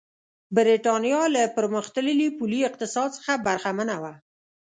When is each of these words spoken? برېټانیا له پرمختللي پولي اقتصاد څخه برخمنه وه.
برېټانیا 0.55 1.21
له 1.35 1.41
پرمختللي 1.55 2.27
پولي 2.37 2.59
اقتصاد 2.69 3.09
څخه 3.17 3.33
برخمنه 3.45 3.95
وه. 4.01 4.13